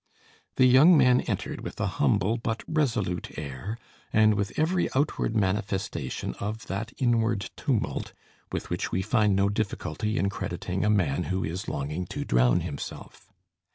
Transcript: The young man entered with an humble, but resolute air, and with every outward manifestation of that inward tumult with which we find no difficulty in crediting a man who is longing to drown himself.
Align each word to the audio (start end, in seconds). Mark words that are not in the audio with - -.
The 0.55 0.65
young 0.65 0.97
man 0.97 1.21
entered 1.21 1.61
with 1.61 1.79
an 1.79 1.87
humble, 1.87 2.35
but 2.39 2.63
resolute 2.67 3.37
air, 3.37 3.77
and 4.11 4.33
with 4.33 4.57
every 4.57 4.89
outward 4.95 5.35
manifestation 5.35 6.33
of 6.39 6.65
that 6.65 6.91
inward 6.97 7.51
tumult 7.55 8.11
with 8.51 8.71
which 8.71 8.91
we 8.91 9.03
find 9.03 9.35
no 9.35 9.47
difficulty 9.47 10.17
in 10.17 10.27
crediting 10.31 10.83
a 10.83 10.89
man 10.89 11.25
who 11.25 11.43
is 11.43 11.67
longing 11.67 12.07
to 12.07 12.25
drown 12.25 12.61
himself. 12.61 13.29